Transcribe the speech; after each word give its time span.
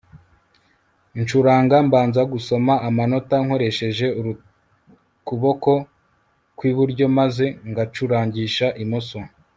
ncuranga 1.19 1.75
mbanza 1.87 2.21
gusoma 2.33 2.73
amanota 2.87 3.35
nkoresheje 3.45 4.07
ukuboko 4.29 5.73
kw 6.57 6.61
iburyo 6.71 7.05
maze 7.17 7.45
ngacurangisha 7.69 8.67
imoso 8.83 9.17